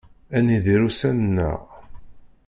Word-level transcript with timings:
Ad 0.35 0.41
nidir 0.45 0.81
ussan-nneɣ. 0.87 1.59